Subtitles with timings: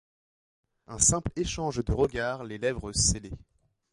[0.87, 3.37] Un simple échange de regard, les lèvres scellées.